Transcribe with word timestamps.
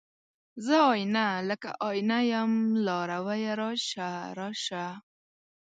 زه 0.65 0.73
آئينه، 0.91 1.27
لکه 1.49 1.69
آئینه 1.87 2.19
یم 2.33 2.51
لارویه 2.85 3.53
راشه، 3.61 4.11
راشه 4.37 4.85